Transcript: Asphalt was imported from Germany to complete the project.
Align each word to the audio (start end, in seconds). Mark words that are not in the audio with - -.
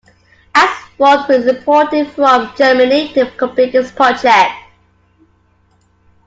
Asphalt 0.55 1.29
was 1.29 1.45
imported 1.45 2.09
from 2.09 2.51
Germany 2.57 3.13
to 3.13 3.29
complete 3.37 3.73
the 3.73 3.83
project. 3.95 4.51